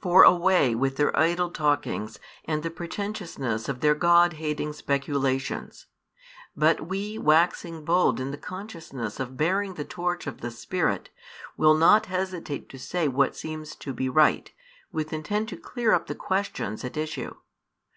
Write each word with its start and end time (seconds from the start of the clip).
For 0.00 0.24
away 0.24 0.74
with 0.74 0.96
their 0.96 1.16
idle 1.16 1.48
talkings 1.48 2.18
and 2.44 2.64
the 2.64 2.72
pretentiousness 2.72 3.68
of 3.68 3.78
their 3.82 3.94
God 3.94 4.32
hating 4.32 4.72
speculations! 4.72 5.86
But 6.56 6.88
we 6.88 7.18
waxing 7.18 7.84
bold 7.84 8.18
in 8.18 8.32
the 8.32 8.36
consciousness 8.36 9.20
of 9.20 9.36
bearing 9.36 9.74
the 9.74 9.84
torch 9.84 10.26
of 10.26 10.40
the 10.40 10.50
Spirit, 10.50 11.10
will 11.56 11.74
not 11.76 12.06
hesitate 12.06 12.68
to 12.70 12.80
say 12.80 13.06
what 13.06 13.36
seems 13.36 13.76
to 13.76 13.92
be 13.94 14.08
right, 14.08 14.50
with 14.90 15.12
intent 15.12 15.50
to 15.50 15.56
clear 15.56 15.92
up 15.92 16.08
the 16.08 16.16
questions 16.16 16.82
at 16.84 16.96
issue. 16.96 17.36